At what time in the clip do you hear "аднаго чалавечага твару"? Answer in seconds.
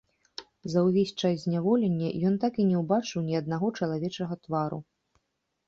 3.43-4.85